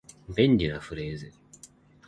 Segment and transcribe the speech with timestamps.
[0.35, 1.31] 便利なフレーズ